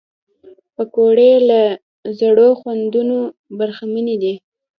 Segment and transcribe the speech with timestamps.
[0.75, 1.61] پکورې له
[2.19, 3.17] زړو خوندونو
[3.57, 4.33] برخمنې دي